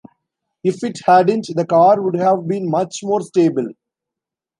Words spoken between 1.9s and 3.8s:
would have been much more stable.